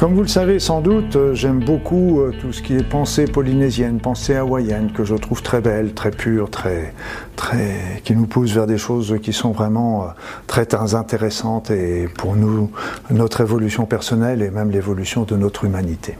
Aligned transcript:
Comme 0.00 0.14
vous 0.14 0.22
le 0.22 0.28
savez 0.28 0.60
sans 0.60 0.80
doute, 0.80 1.14
euh, 1.16 1.34
j'aime 1.34 1.62
beaucoup 1.62 2.20
euh, 2.20 2.32
tout 2.40 2.54
ce 2.54 2.62
qui 2.62 2.74
est 2.74 2.82
pensée 2.82 3.26
polynésienne, 3.26 4.00
pensée 4.00 4.34
hawaïenne, 4.34 4.92
que 4.96 5.04
je 5.04 5.14
trouve 5.14 5.42
très 5.42 5.60
belle, 5.60 5.92
très 5.92 6.10
pure, 6.10 6.48
très, 6.48 6.94
très, 7.36 8.00
qui 8.02 8.16
nous 8.16 8.24
pousse 8.24 8.52
vers 8.52 8.66
des 8.66 8.78
choses 8.78 9.18
qui 9.22 9.34
sont 9.34 9.50
vraiment 9.50 10.04
euh, 10.04 10.06
très 10.46 10.66
intéressantes 10.94 11.70
et 11.70 12.08
pour 12.16 12.34
nous, 12.34 12.70
notre 13.10 13.42
évolution 13.42 13.84
personnelle 13.84 14.40
et 14.40 14.50
même 14.50 14.70
l'évolution 14.70 15.24
de 15.24 15.36
notre 15.36 15.66
humanité. 15.66 16.16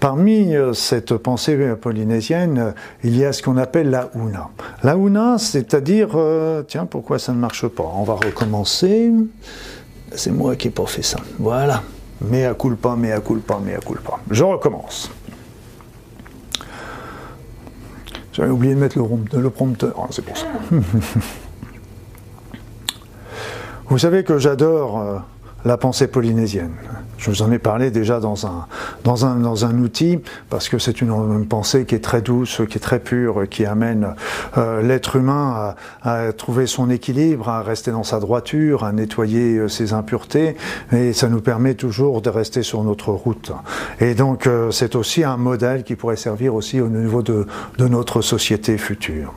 Parmi 0.00 0.52
cette 0.74 1.16
pensée 1.16 1.56
polynésienne, 1.80 2.74
il 3.04 3.16
y 3.16 3.24
a 3.24 3.32
ce 3.32 3.40
qu'on 3.40 3.56
appelle 3.56 3.88
la 3.88 4.10
una. 4.16 4.48
La 4.82 4.96
una, 4.96 5.38
c'est-à-dire, 5.38 6.18
tiens, 6.66 6.86
pourquoi 6.86 7.20
ça 7.20 7.32
ne 7.32 7.38
marche 7.38 7.68
pas? 7.68 7.88
On 7.96 8.02
va 8.02 8.14
recommencer. 8.14 9.12
C'est 10.10 10.32
moi 10.32 10.56
qui 10.56 10.66
n'ai 10.66 10.74
pas 10.74 10.86
fait 10.86 11.02
ça. 11.02 11.18
Voilà. 11.38 11.82
Mea 12.20 12.54
culpa, 12.54 12.96
mea 12.96 13.20
culpa, 13.20 13.58
mea 13.58 13.78
culpa. 13.78 14.18
Je 14.30 14.42
recommence. 14.44 15.10
J'avais 18.32 18.50
oublié 18.50 18.74
de 18.74 18.80
mettre 18.80 18.98
le, 18.98 19.50
prompteur, 19.50 19.98
hein, 19.98 20.08
c'est 20.10 20.24
pour 20.24 20.36
ça. 20.36 20.46
Vous 23.88 23.98
savez 23.98 24.24
que 24.24 24.38
j'adore 24.38 25.00
euh, 25.00 25.18
la 25.66 25.76
pensée 25.76 26.06
polynésienne. 26.06 26.72
Je 27.18 27.30
vous 27.30 27.42
en 27.42 27.50
ai 27.50 27.58
parlé 27.58 27.90
déjà 27.90 28.20
dans 28.20 28.46
un, 28.46 28.66
dans 29.02 29.26
un, 29.26 29.36
dans 29.36 29.64
un 29.64 29.78
outil, 29.78 30.20
parce 30.48 30.68
que 30.68 30.78
c'est 30.78 31.00
une, 31.00 31.46
pensée 31.46 31.84
qui 31.84 31.94
est 31.94 32.04
très 32.04 32.22
douce, 32.22 32.62
qui 32.68 32.78
est 32.78 32.80
très 32.80 33.00
pure, 33.00 33.48
qui 33.48 33.66
amène 33.66 34.14
euh, 34.58 34.80
l'être 34.80 35.16
humain 35.16 35.74
à, 36.02 36.32
trouver 36.32 36.66
son 36.66 36.88
équilibre, 36.88 37.48
à 37.48 37.62
rester 37.62 37.90
dans 37.90 38.04
sa 38.04 38.20
droiture, 38.20 38.84
à 38.84 38.92
nettoyer 38.92 39.56
euh, 39.56 39.68
ses 39.68 39.92
impuretés, 39.92 40.56
et 40.92 41.12
ça 41.12 41.28
nous 41.28 41.40
permet 41.40 41.74
toujours 41.74 42.22
de 42.22 42.30
rester 42.30 42.62
sur 42.62 42.84
notre 42.84 43.10
route. 43.10 43.50
Et 44.00 44.14
donc 44.14 44.46
euh, 44.46 44.70
c'est 44.70 44.94
aussi 44.94 45.24
un 45.24 45.36
modèle 45.36 45.82
qui 45.82 45.96
pourrait 45.96 46.16
servir 46.16 46.54
aussi 46.54 46.80
au 46.80 46.88
niveau 46.88 47.22
de, 47.22 47.46
de 47.78 47.88
notre 47.88 48.20
société 48.20 48.78
future. 48.78 49.32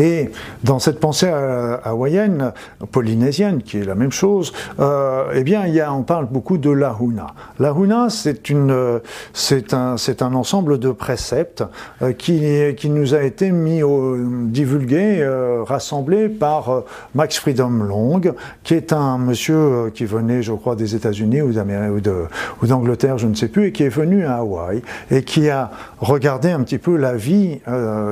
Et 0.00 0.30
dans 0.64 0.78
cette 0.78 0.98
pensée 0.98 1.28
hawaïenne, 1.28 2.52
polynésienne, 2.90 3.62
qui 3.62 3.78
est 3.78 3.84
la 3.84 3.94
même 3.94 4.12
chose, 4.12 4.52
euh, 4.80 5.26
eh 5.34 5.44
bien, 5.44 5.66
il 5.66 5.74
y 5.74 5.80
a, 5.80 5.92
on 5.92 6.02
parle 6.02 6.26
beaucoup 6.26 6.58
de 6.58 6.70
lahuna. 6.70 7.28
Lahuna, 7.58 8.08
c'est 8.08 8.50
une, 8.50 9.00
c'est 9.34 9.74
un, 9.74 9.96
c'est 9.96 10.22
un 10.22 10.34
ensemble 10.34 10.78
de 10.78 10.90
préceptes 10.90 11.64
euh, 12.02 12.12
qui, 12.12 12.42
qui 12.76 12.88
nous 12.88 13.14
a 13.14 13.22
été 13.22 13.50
mis 13.50 13.82
au, 13.82 14.16
divulgué, 14.46 15.18
euh, 15.20 15.62
rassemblé 15.62 16.28
par 16.28 16.70
euh, 16.70 16.80
Max 17.14 17.38
Freedom 17.38 17.70
Long, 17.70 18.20
qui 18.62 18.74
est 18.74 18.92
un 18.92 19.18
monsieur 19.18 19.56
euh, 19.56 19.90
qui 19.90 20.04
venait, 20.04 20.42
je 20.42 20.52
crois, 20.52 20.76
des 20.76 20.94
États-Unis 20.94 21.42
ou 21.42 21.50
ou 21.50 22.66
d'Angleterre, 22.66 23.18
je 23.18 23.26
ne 23.26 23.34
sais 23.34 23.48
plus, 23.48 23.66
et 23.66 23.72
qui 23.72 23.82
est 23.82 23.90
venu 23.90 24.24
à 24.24 24.36
Hawaï 24.36 24.82
et 25.10 25.22
qui 25.24 25.50
a 25.50 25.70
regardé 25.98 26.50
un 26.50 26.60
petit 26.60 26.78
peu 26.78 26.96
la 26.96 27.14
vie 27.14 27.60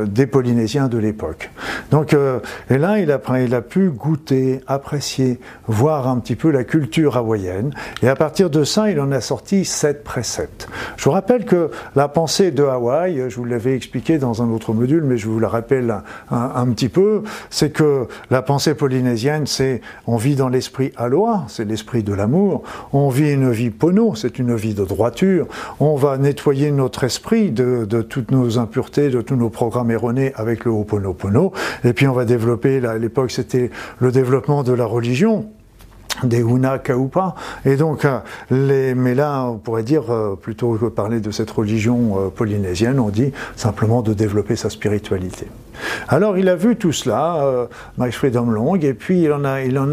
des 0.06 0.26
Polynésiens 0.26 0.88
de 0.88 0.98
l'époque. 0.98 1.50
Donc, 1.90 2.14
euh, 2.14 2.40
et 2.70 2.78
là, 2.78 2.98
il 2.98 3.10
a, 3.10 3.20
il 3.40 3.54
a 3.54 3.62
pu 3.62 3.90
goûter, 3.90 4.60
apprécier, 4.66 5.40
voir 5.66 6.08
un 6.08 6.18
petit 6.18 6.36
peu 6.36 6.50
la 6.50 6.64
culture 6.64 7.16
hawaïenne. 7.16 7.72
Et 8.02 8.08
à 8.08 8.16
partir 8.16 8.50
de 8.50 8.64
ça, 8.64 8.90
il 8.90 9.00
en 9.00 9.12
a 9.12 9.20
sorti 9.20 9.64
sept 9.64 10.04
préceptes. 10.04 10.68
Je 10.96 11.04
vous 11.04 11.10
rappelle 11.10 11.44
que 11.44 11.70
la 11.94 12.08
pensée 12.08 12.50
de 12.50 12.62
Hawaï, 12.62 13.24
je 13.28 13.36
vous 13.36 13.44
l'avais 13.44 13.74
expliqué 13.74 14.18
dans 14.18 14.42
un 14.42 14.50
autre 14.50 14.72
module, 14.72 15.02
mais 15.04 15.16
je 15.16 15.28
vous 15.28 15.38
la 15.38 15.48
rappelle 15.48 15.94
un, 16.30 16.66
petit 16.66 16.88
peu, 16.88 17.22
c'est 17.50 17.70
que 17.70 18.06
la 18.30 18.42
pensée 18.42 18.74
polynésienne, 18.74 19.46
c'est 19.46 19.80
on 20.06 20.16
vit 20.16 20.36
dans 20.36 20.48
l'esprit 20.48 20.92
aloha, 20.96 21.44
c'est 21.48 21.64
l'esprit 21.64 22.02
de 22.02 22.12
l'amour. 22.12 22.62
On 22.92 23.08
vit 23.08 23.32
une 23.32 23.50
vie 23.50 23.70
pono, 23.70 24.14
c'est 24.14 24.38
une 24.38 24.54
vie 24.54 24.74
de 24.74 24.84
droiture. 24.84 25.46
On 25.80 25.96
va 25.96 26.18
nettoyer 26.18 26.70
notre 26.70 27.04
esprit 27.04 27.50
de, 27.50 27.84
toutes 28.02 28.30
nos 28.30 28.58
impuretés, 28.58 29.10
de 29.10 29.22
tous 29.22 29.36
nos 29.36 29.50
programmes 29.50 29.90
erronés 29.90 30.32
avec 30.36 30.64
le 30.64 30.70
Ho'oponopono. 30.70 31.52
Et 31.84 31.92
puis 31.92 32.06
on 32.06 32.12
va 32.12 32.24
développer, 32.24 32.84
à 32.84 32.98
l'époque 32.98 33.30
c'était 33.30 33.70
le 33.98 34.12
développement 34.12 34.62
de 34.62 34.72
la 34.72 34.84
religion 34.84 35.46
des 36.24 36.40
Huna 36.40 36.78
Kaupa. 36.78 37.34
Et 37.64 37.76
donc, 37.76 38.04
euh, 38.04 38.18
les, 38.50 38.94
mais 38.94 39.14
là, 39.14 39.44
on 39.44 39.58
pourrait 39.58 39.82
dire, 39.82 40.12
euh, 40.12 40.36
plutôt 40.40 40.72
que 40.74 40.86
parler 40.86 41.20
de 41.20 41.30
cette 41.30 41.50
religion 41.50 42.18
euh, 42.18 42.28
polynésienne, 42.28 42.98
on 42.98 43.08
dit 43.08 43.32
simplement 43.56 44.02
de 44.02 44.14
développer 44.14 44.56
sa 44.56 44.70
spiritualité. 44.70 45.46
Alors, 46.08 46.38
il 46.38 46.48
a 46.48 46.56
vu 46.56 46.76
tout 46.76 46.92
cela, 46.92 47.68
Max 47.96 48.16
Freedom 48.16 48.46
Long, 48.50 48.76
et 48.76 48.94
puis 48.94 49.22
il 49.22 49.32
en 49.32 49.44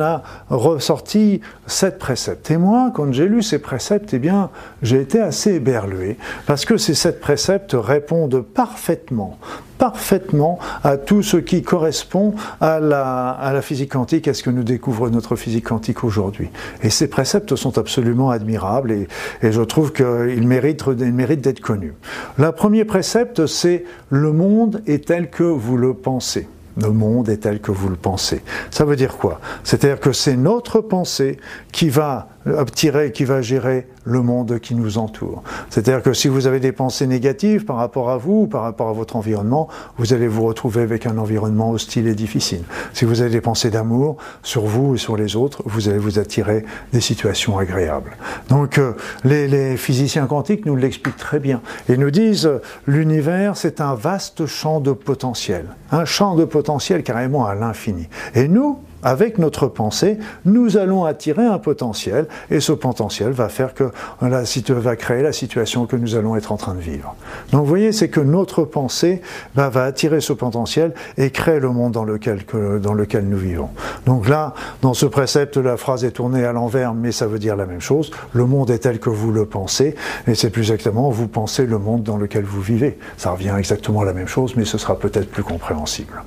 a, 0.02 0.24
ressorti 0.50 1.42
sept 1.68 2.00
préceptes. 2.00 2.52
Et 2.52 2.58
moi, 2.58 2.92
quand 2.94 3.12
j'ai 3.12 3.28
lu 3.28 3.42
ces 3.42 3.60
préceptes, 3.60 4.14
eh 4.14 4.20
bien, 4.20 4.50
j'ai 4.82 5.02
été 5.02 5.20
assez 5.20 5.54
éberlué, 5.54 6.18
parce 6.46 6.66
que 6.66 6.78
ces 6.78 6.94
sept 6.94 7.20
préceptes 7.20 7.76
répondent 7.78 8.42
parfaitement, 8.42 9.38
parfaitement 9.78 10.60
à 10.84 10.98
tout 10.98 11.22
ce 11.22 11.38
qui 11.38 11.62
correspond 11.62 12.34
à 12.62 12.80
la, 12.80 13.62
physique 13.62 13.92
quantique, 13.92 14.28
à 14.28 14.34
ce 14.34 14.44
que 14.44 14.50
nous 14.50 14.64
découvre 14.64 15.10
notre 15.10 15.36
physique 15.36 15.66
quantique 15.66 16.04
aujourd'hui. 16.04 16.50
Et 16.84 16.90
ces 16.90 17.08
préceptes 17.08 17.56
sont 17.56 17.78
absolument 17.78 18.30
admirables 18.30 18.92
et, 18.92 19.08
je 19.42 19.62
trouve 19.62 19.92
qu'ils 19.92 20.48
méritent, 20.48 20.88
méritent 20.88 21.42
d'être 21.42 21.60
connus. 21.60 21.94
Le 22.38 22.52
premier 22.52 22.86
précepte, 22.86 23.46
c'est 23.46 23.86
le 24.10 24.32
monde 24.32 24.82
est 24.88 25.06
tel 25.06 25.30
que 25.30 25.44
vous 25.44 25.75
le 25.76 25.94
pensez. 25.94 26.48
Le 26.82 26.90
monde 26.90 27.30
est 27.30 27.38
tel 27.38 27.62
que 27.62 27.72
vous 27.72 27.88
le 27.88 27.96
pensez. 27.96 28.42
Ça 28.70 28.84
veut 28.84 28.96
dire 28.96 29.16
quoi? 29.18 29.40
C'est-à-dire 29.64 30.00
que 30.00 30.12
c'est 30.12 30.36
notre 30.36 30.82
pensée 30.82 31.38
qui 31.72 31.90
va 31.90 32.28
tirer, 32.74 33.12
qui 33.12 33.26
va 33.26 33.42
gérer 33.42 33.88
le 34.04 34.22
monde 34.22 34.60
qui 34.60 34.76
nous 34.76 34.98
entoure. 34.98 35.44
C'est-à-dire 35.70 36.04
que 36.04 36.14
si 36.14 36.28
vous 36.28 36.48
avez 36.48 36.60
des 36.60 36.72
pensées 36.72 37.08
négatives 37.08 37.66
par 37.66 37.78
rapport 37.78 38.10
à 38.10 38.18
vous, 38.18 38.48
par 38.48 38.62
rapport 38.62 38.90
à 38.90 38.94
votre 38.94 39.16
environnement, 39.16 39.68
vous 39.98 40.14
allez 40.14 40.28
vous 40.28 40.44
retrouver 40.44 40.82
avec 40.84 41.06
un 41.06 41.18
environnement 41.18 41.72
hostile 41.72 42.08
et 42.08 42.16
difficile. 42.16 42.64
Si 42.94 43.06
vous 43.06 43.22
avez 43.22 43.32
des 43.32 43.42
pensées 43.42 43.72
d'amour 43.72 44.18
sur 44.44 44.66
vous 44.66 44.96
et 44.96 44.98
sur 44.98 45.18
les 45.18 45.36
autres, 45.36 45.64
vous 45.66 45.90
allez 45.90 45.98
vous 45.98 46.20
attirer 46.20 46.66
des 46.94 47.02
situations 47.02 47.58
agréables. 47.58 48.16
Donc 48.50 48.78
euh, 48.78 48.94
les, 49.24 49.48
les, 49.48 49.78
physiciens 49.78 50.28
quantiques 50.28 50.66
nous 50.66 50.76
l'expliquent 50.76 51.18
très 51.18 51.40
bien 51.40 51.62
et 51.90 51.98
nous 51.98 52.12
disent 52.12 52.50
l'univers 52.86 53.58
c'est 53.58 53.82
un 53.82 53.96
vaste 53.96 54.46
champ 54.46 54.80
de 54.80 54.92
potentiel, 54.92 55.66
un 55.92 56.06
champ 56.06 56.36
de 56.36 56.46
potentiel 56.46 57.04
carrément 57.04 57.46
à 57.46 57.56
l'infini. 57.56 58.08
Et 58.36 58.48
nous, 58.48 58.80
avec 59.06 59.38
notre 59.38 59.68
pensée, 59.68 60.18
nous 60.44 60.76
allons 60.76 61.06
attirer 61.06 61.46
un 61.46 61.60
potentiel 61.60 62.28
et 62.50 62.60
ce 62.60 62.74
potentiel 62.74 63.32
va 63.32 63.48
faire 63.48 63.74
que 63.74 63.92
la, 64.22 64.44
va 64.70 64.96
créer 64.96 65.22
la 65.22 65.32
situation 65.32 65.86
que 65.86 65.96
nous 65.96 66.16
allons 66.16 66.36
être 66.36 66.52
en 66.52 66.58
train 66.58 66.74
de 66.74 66.82
vivre. 66.82 67.16
Donc 67.52 67.62
vous 67.62 67.68
voyez, 67.68 67.92
c'est 67.92 68.10
que 68.10 68.20
notre 68.20 68.64
pensée 68.64 69.22
va 69.54 69.84
attirer 69.84 70.22
ce 70.22 70.34
potentiel 70.34 70.94
et 71.18 71.30
créer 71.30 71.60
le 71.60 71.70
monde 71.70 71.94
dans 71.94 72.04
lequel, 72.04 72.46
dans 72.82 72.94
lequel 72.94 73.30
nous 73.30 73.38
vivons. 73.38 73.70
Donc 74.08 74.28
là, 74.28 74.54
dans 74.82 74.94
ce 74.94 75.06
précepte, 75.06 75.58
la 75.58 75.78
phrase 75.78 76.04
est 76.04 76.12
tournée 76.12 76.44
à 76.44 76.52
l'envers, 76.52 76.94
mais 76.94 77.12
ça 77.12 77.28
veut 77.28 77.40
dire 77.40 77.56
la 77.56 77.68
même 77.68 77.82
chose. 77.82 78.12
Le 78.34 78.46
monde 78.46 78.72
est 78.72 78.80
tel 78.80 79.00
que 79.00 79.12
vous 79.12 79.32
le 79.32 79.46
pensez, 79.46 79.96
et 80.28 80.34
c'est 80.34 80.50
plus 80.50 80.72
exactement 80.72 81.10
vous 81.12 81.28
pensez 81.28 81.68
le 81.68 81.78
monde 81.78 82.04
dans 82.04 82.18
lequel 82.18 82.44
vous 82.44 82.62
vivez. 82.62 82.98
Ça 83.18 83.32
revient 83.32 83.54
exactement 83.58 84.02
à 84.02 84.06
la 84.06 84.14
même 84.14 84.28
chose, 84.28 84.56
mais 84.56 84.66
ce 84.66 84.80
sera 84.80 84.98
peut-être 84.98 85.30
plus 85.30 85.44
compréhensible. 85.44 86.24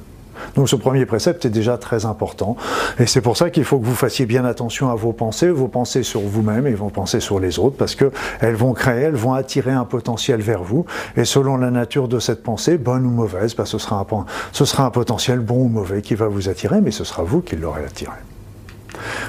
Donc 0.58 0.68
ce 0.68 0.74
premier 0.74 1.06
précepte 1.06 1.44
est 1.44 1.50
déjà 1.50 1.78
très 1.78 2.04
important. 2.04 2.56
Et 2.98 3.06
c'est 3.06 3.20
pour 3.20 3.36
ça 3.36 3.48
qu'il 3.48 3.62
faut 3.62 3.78
que 3.78 3.84
vous 3.84 3.94
fassiez 3.94 4.26
bien 4.26 4.44
attention 4.44 4.90
à 4.90 4.96
vos 4.96 5.12
pensées, 5.12 5.50
vos 5.50 5.68
pensées 5.68 6.02
sur 6.02 6.20
vous-même 6.20 6.66
et 6.66 6.74
vos 6.74 6.88
pensées 6.88 7.20
sur 7.20 7.38
les 7.38 7.60
autres, 7.60 7.76
parce 7.76 7.94
qu'elles 7.94 8.56
vont 8.56 8.72
créer, 8.72 9.04
elles 9.04 9.14
vont 9.14 9.34
attirer 9.34 9.70
un 9.70 9.84
potentiel 9.84 10.40
vers 10.40 10.64
vous. 10.64 10.84
Et 11.16 11.24
selon 11.24 11.58
la 11.58 11.70
nature 11.70 12.08
de 12.08 12.18
cette 12.18 12.42
pensée, 12.42 12.76
bonne 12.76 13.06
ou 13.06 13.10
mauvaise, 13.10 13.54
bah, 13.54 13.66
ce, 13.66 13.78
sera 13.78 14.00
un, 14.00 14.24
ce 14.50 14.64
sera 14.64 14.84
un 14.84 14.90
potentiel 14.90 15.38
bon 15.38 15.66
ou 15.66 15.68
mauvais 15.68 16.02
qui 16.02 16.16
va 16.16 16.26
vous 16.26 16.48
attirer, 16.48 16.80
mais 16.80 16.90
ce 16.90 17.04
sera 17.04 17.22
vous 17.22 17.40
qui 17.40 17.54
l'aurez 17.54 17.84
attiré. 17.84 18.16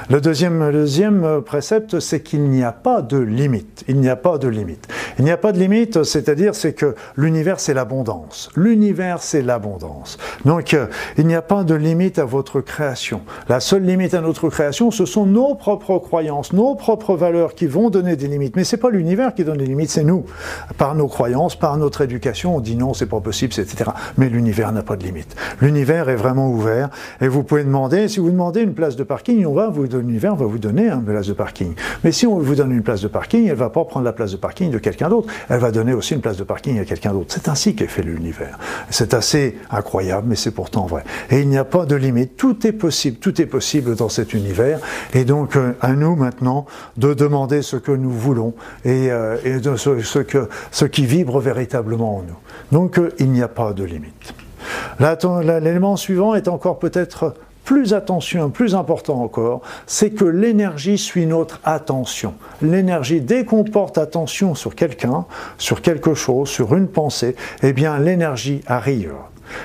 Le 0.10 0.22
deuxième, 0.22 0.72
deuxième 0.72 1.44
précepte, 1.46 2.00
c'est 2.00 2.22
qu'il 2.22 2.50
n'y 2.50 2.64
a 2.64 2.72
pas 2.72 3.04
de 3.04 3.20
limite. 3.20 3.84
Il 3.88 4.00
n'y 4.00 4.10
a 4.10 4.16
pas 4.16 4.40
de 4.40 4.48
limite. 4.48 4.88
Il 5.20 5.26
n'y 5.26 5.32
a 5.32 5.38
pas 5.38 5.52
de 5.52 5.60
limite, 5.60 6.04
c'est-à-dire 6.04 6.56
c'est 6.56 6.72
que 6.72 6.96
l'univers 7.18 7.60
c'est 7.60 7.74
l'abondance. 7.74 8.50
L'univers 8.56 9.22
c'est 9.22 9.42
l'abondance. 9.42 10.18
Donc 10.46 10.74
euh, 10.74 10.88
il 11.18 11.28
n'y 11.28 11.36
a 11.36 11.42
pas 11.42 11.66
de 11.66 11.76
limite 11.76 12.20
à 12.20 12.24
votre 12.24 12.62
création. 12.62 13.22
La 13.50 13.60
seule 13.60 13.84
limite 13.84 14.14
à 14.14 14.22
notre 14.22 14.48
création, 14.48 14.92
ce 14.92 15.06
sont 15.06 15.26
nos 15.26 15.56
propres 15.56 16.00
croyances, 16.00 16.54
nos 16.54 16.74
propres 16.76 17.18
valeurs 17.18 17.54
qui 17.54 17.68
vont 17.68 17.90
donner 17.90 18.16
des 18.16 18.30
limites. 18.30 18.56
Mais 18.56 18.64
c'est 18.64 18.78
pas 18.78 18.90
l'univers 18.90 19.36
qui 19.36 19.44
donne 19.44 19.58
des 19.58 19.66
limites, 19.66 19.90
c'est 19.90 20.06
nous. 20.06 20.24
Par 20.78 20.96
nos 20.96 21.10
croyances, 21.10 21.58
par 21.58 21.76
notre 21.76 22.00
éducation, 22.00 22.56
on 22.56 22.62
dit 22.62 22.78
non, 22.78 22.94
c'est 22.94 23.06
pas 23.06 23.20
possible, 23.20 23.52
etc. 23.52 23.92
Mais 24.18 24.30
l'univers 24.30 24.72
n'a 24.72 24.84
pas 24.84 24.96
de 24.96 25.04
limite. 25.04 25.36
L'univers 25.60 26.08
est 26.08 26.16
vraiment 26.16 26.50
ouvert 26.50 26.90
et 27.20 27.28
vous 27.28 27.44
pouvez 27.44 27.66
demander, 27.66 28.08
si 28.08 28.22
vous 28.22 28.32
demandez 28.32 28.62
une 28.62 28.74
place 28.74 28.96
de 28.96 29.04
parking, 29.04 29.46
on 29.46 29.54
va 29.54 29.68
vous, 29.68 29.84
l'univers 29.84 30.38
va 30.38 30.46
vous 30.46 30.60
donner 30.60 30.90
une 30.90 31.04
place 31.04 31.28
de 31.28 31.34
parking. 31.34 31.74
Mais 32.06 32.14
si 32.14 32.26
on 32.26 32.40
vous 32.40 32.56
donne 32.56 32.72
une 32.72 32.84
place 32.84 33.02
de 33.02 33.10
parking, 33.10 33.50
elle 33.50 33.56
va 33.56 33.70
pas 33.70 33.84
prendre 33.84 34.06
la 34.06 34.14
place 34.14 34.32
de 34.32 34.38
parking 34.38 34.72
de 34.72 34.78
quelqu'un 34.78 35.09
elle 35.50 35.60
va 35.60 35.72
donner 35.72 35.94
aussi 35.94 36.14
une 36.14 36.22
place 36.22 36.38
de 36.38 36.44
parking 36.44 36.80
à 36.80 36.86
quelqu'un 36.86 37.14
d'autre. 37.14 37.34
C'est 37.34 37.50
ainsi 37.50 37.76
qu'est 37.76 37.88
fait 37.88 38.02
l'univers. 38.02 38.58
C'est 38.90 39.14
assez 39.14 39.58
incroyable, 39.70 40.28
mais 40.30 40.36
c'est 40.36 40.52
pourtant 40.52 40.86
vrai. 40.86 41.04
Et 41.30 41.40
il 41.40 41.50
n'y 41.50 41.58
a 41.58 41.66
pas 41.66 41.86
de 41.86 41.96
limite. 41.96 42.38
Tout 42.38 42.66
est 42.66 42.72
possible. 42.72 43.18
Tout 43.18 43.42
est 43.42 43.46
possible 43.46 43.96
dans 43.96 44.10
cet 44.10 44.34
univers. 44.34 44.80
Et 45.14 45.26
donc, 45.26 45.56
euh, 45.56 45.74
à 45.82 45.94
nous 45.94 46.16
maintenant 46.16 46.66
de 46.98 47.14
demander 47.14 47.62
ce 47.62 47.76
que 47.76 47.92
nous 47.92 48.12
voulons 48.12 48.54
et, 48.86 49.12
euh, 49.12 49.60
de 49.60 49.76
ce 49.76 50.86
qui 50.86 51.06
vibre 51.06 51.40
véritablement 51.40 52.18
en 52.18 52.22
nous. 52.24 52.38
Donc, 52.72 53.00
euh, 53.00 53.12
il 53.20 53.32
n'y 53.32 53.42
a 53.42 53.48
pas 53.48 53.74
de 53.74 53.84
limite. 53.84 54.34
L'élément 55.00 55.96
suivant 55.96 56.36
est 56.36 56.48
encore 56.48 56.80
peut-être 56.80 57.34
plus 57.70 57.94
attention, 57.94 58.50
plus 58.50 58.74
important 58.74 59.22
encore, 59.22 59.62
c'est 59.86 60.10
que 60.10 60.26
l'énergie 60.26 60.98
suit 60.98 61.28
notre 61.28 61.60
attention. 61.64 62.34
L'énergie, 62.64 63.22
dès 63.22 63.46
qu'on 63.46 63.64
porte 63.64 64.00
attention 64.00 64.56
sur 64.56 64.74
quelqu'un, 64.74 65.26
sur 65.60 65.84
quelque 65.84 66.16
chose, 66.16 66.50
sur 66.50 66.76
une 66.76 66.88
pensée, 66.88 67.36
eh 67.62 67.72
bien 67.72 68.00
l'énergie 68.00 68.62
arrive. 68.66 69.14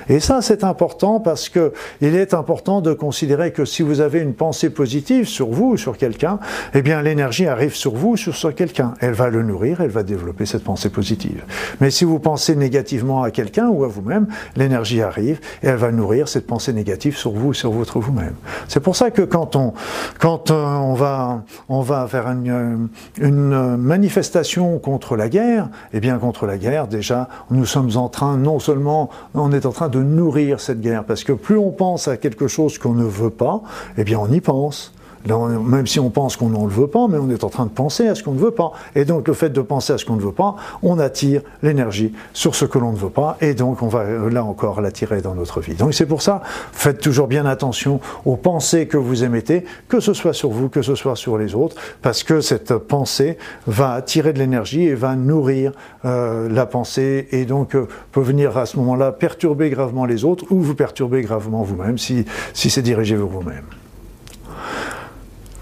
Et 0.08 0.20
ça, 0.20 0.42
c'est 0.42 0.64
important 0.64 1.20
parce 1.20 1.48
que 1.48 1.72
il 2.00 2.14
est 2.14 2.34
important 2.34 2.80
de 2.80 2.92
considérer 2.92 3.52
que 3.52 3.64
si 3.64 3.82
vous 3.82 4.00
avez 4.00 4.20
une 4.20 4.34
pensée 4.34 4.70
positive 4.70 5.26
sur 5.26 5.48
vous 5.48 5.72
ou 5.72 5.76
sur 5.76 5.96
quelqu'un, 5.96 6.38
eh 6.74 6.82
bien, 6.82 7.02
l'énergie 7.02 7.46
arrive 7.46 7.74
sur 7.74 7.94
vous 7.94 8.12
ou 8.12 8.16
sur 8.16 8.54
quelqu'un. 8.54 8.94
Elle 9.00 9.12
va 9.12 9.28
le 9.28 9.42
nourrir, 9.42 9.80
elle 9.80 9.90
va 9.90 10.02
développer 10.02 10.46
cette 10.46 10.64
pensée 10.64 10.90
positive. 10.90 11.44
Mais 11.80 11.90
si 11.90 12.04
vous 12.04 12.18
pensez 12.18 12.56
négativement 12.56 13.22
à 13.22 13.30
quelqu'un 13.30 13.68
ou 13.68 13.84
à 13.84 13.88
vous-même, 13.88 14.26
l'énergie 14.56 15.02
arrive 15.02 15.40
et 15.62 15.68
elle 15.68 15.76
va 15.76 15.92
nourrir 15.92 16.28
cette 16.28 16.46
pensée 16.46 16.72
négative 16.72 17.16
sur 17.16 17.32
vous 17.32 17.48
ou 17.48 17.54
sur 17.54 17.70
votre 17.70 17.98
vous-même. 18.00 18.34
C'est 18.68 18.80
pour 18.80 18.96
ça 18.96 19.10
que 19.10 19.22
quand 19.22 19.56
on, 19.56 19.72
quand 20.18 20.50
euh, 20.50 20.64
on 20.64 20.94
va, 20.94 21.42
on 21.68 21.80
va 21.80 22.06
faire 22.06 22.28
une, 22.28 22.88
une 23.18 23.76
manifestation 23.76 24.78
contre 24.78 25.16
la 25.16 25.28
guerre, 25.28 25.68
eh 25.92 26.00
bien, 26.00 26.18
contre 26.18 26.46
la 26.46 26.58
guerre, 26.58 26.88
déjà, 26.88 27.28
nous 27.50 27.66
sommes 27.66 27.96
en 27.96 28.08
train, 28.08 28.36
non 28.36 28.58
seulement, 28.58 29.10
on 29.34 29.52
est 29.52 29.66
en 29.66 29.72
train 29.74 29.88
de 29.88 30.02
nourrir 30.02 30.60
cette 30.60 30.80
guerre, 30.80 31.04
parce 31.04 31.24
que 31.24 31.32
plus 31.32 31.58
on 31.58 31.70
pense 31.70 32.08
à 32.08 32.16
quelque 32.16 32.48
chose 32.48 32.78
qu'on 32.78 32.94
ne 32.94 33.04
veut 33.04 33.30
pas, 33.30 33.62
eh 33.98 34.04
bien 34.04 34.18
on 34.18 34.30
y 34.32 34.40
pense 34.40 34.93
même 35.26 35.86
si 35.86 36.00
on 36.00 36.10
pense 36.10 36.36
qu'on 36.36 36.48
ne 36.48 36.58
le 36.58 36.72
veut 36.72 36.86
pas, 36.86 37.08
mais 37.08 37.18
on 37.18 37.30
est 37.30 37.44
en 37.44 37.48
train 37.48 37.64
de 37.64 37.70
penser 37.70 38.08
à 38.08 38.14
ce 38.14 38.22
qu'on 38.22 38.32
ne 38.32 38.38
veut 38.38 38.50
pas. 38.50 38.72
Et 38.94 39.04
donc 39.04 39.28
le 39.28 39.34
fait 39.34 39.50
de 39.50 39.60
penser 39.60 39.92
à 39.92 39.98
ce 39.98 40.04
qu'on 40.04 40.16
ne 40.16 40.20
veut 40.20 40.32
pas, 40.32 40.56
on 40.82 40.98
attire 40.98 41.42
l'énergie 41.62 42.12
sur 42.32 42.54
ce 42.54 42.64
que 42.64 42.78
l'on 42.78 42.92
ne 42.92 42.96
veut 42.96 43.10
pas, 43.10 43.36
et 43.40 43.54
donc 43.54 43.82
on 43.82 43.88
va 43.88 44.04
là 44.30 44.44
encore 44.44 44.80
l'attirer 44.80 45.20
dans 45.22 45.34
notre 45.34 45.60
vie. 45.60 45.74
Donc 45.74 45.94
c'est 45.94 46.06
pour 46.06 46.22
ça, 46.22 46.42
faites 46.72 47.00
toujours 47.00 47.26
bien 47.26 47.46
attention 47.46 48.00
aux 48.24 48.36
pensées 48.36 48.86
que 48.86 48.96
vous 48.96 49.24
émettez, 49.24 49.64
que 49.88 50.00
ce 50.00 50.12
soit 50.12 50.32
sur 50.32 50.50
vous, 50.50 50.68
que 50.68 50.82
ce 50.82 50.94
soit 50.94 51.16
sur 51.16 51.38
les 51.38 51.54
autres, 51.54 51.76
parce 52.02 52.22
que 52.22 52.40
cette 52.40 52.74
pensée 52.74 53.38
va 53.66 53.92
attirer 53.92 54.32
de 54.32 54.38
l'énergie 54.38 54.84
et 54.84 54.94
va 54.94 55.16
nourrir 55.16 55.72
euh, 56.04 56.48
la 56.48 56.66
pensée, 56.66 57.28
et 57.32 57.44
donc 57.44 57.74
euh, 57.74 57.88
peut 58.12 58.20
venir 58.20 58.56
à 58.56 58.66
ce 58.66 58.76
moment-là 58.78 59.12
perturber 59.12 59.70
gravement 59.70 60.04
les 60.04 60.24
autres, 60.24 60.44
ou 60.50 60.60
vous 60.60 60.74
perturber 60.74 61.22
gravement 61.22 61.62
vous-même 61.62 61.98
si, 61.98 62.24
si 62.52 62.70
c'est 62.70 62.82
dirigé 62.82 63.16
vers 63.16 63.26
vous-même. 63.26 63.64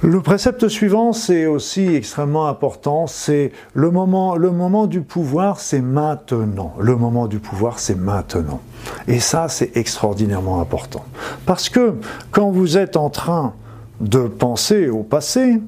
Le 0.04 0.20
précepte 0.20 0.66
suivant, 0.66 1.12
c'est 1.12 1.46
aussi 1.46 1.94
extrêmement 1.94 2.48
important, 2.48 3.06
c'est 3.06 3.52
le 3.72 3.92
moment, 3.92 4.34
le 4.34 4.50
moment 4.50 4.88
du 4.88 5.00
pouvoir, 5.00 5.60
c'est 5.60 5.80
maintenant. 5.80 6.74
Le 6.80 6.96
moment 6.96 7.28
du 7.28 7.38
pouvoir, 7.38 7.78
c'est 7.78 7.94
maintenant. 7.94 8.60
Et 9.06 9.20
ça, 9.20 9.46
c'est 9.48 9.76
extraordinairement 9.76 10.60
important. 10.60 11.04
Parce 11.46 11.68
que 11.68 11.94
quand 12.32 12.50
vous 12.50 12.76
êtes 12.76 12.96
en 12.96 13.10
train 13.10 13.54
de 14.00 14.22
penser 14.22 14.88
au 14.88 15.04
passé, 15.04 15.60